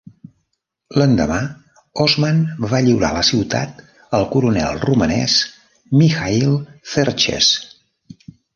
[0.99, 1.35] L'endemà,
[2.05, 2.39] Osman
[2.71, 3.85] va lliurar la ciutat
[4.21, 5.37] al coronel romanès
[6.01, 6.59] Mihail
[6.95, 7.55] Cerchez.